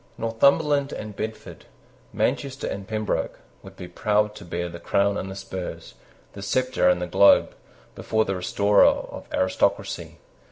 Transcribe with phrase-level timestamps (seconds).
[0.17, 1.65] Northumberland and Bedford,
[2.11, 5.93] Manchester and Pembroke, would be proud to bear the crown and the spurs,
[6.33, 7.53] the sceptre and the globe,
[7.93, 10.17] before the restorer of aristocracy.